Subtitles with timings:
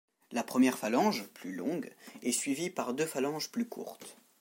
[0.31, 1.93] La première phalange, plus longue,
[2.23, 4.17] est suivie par deux phalanges plus courtes.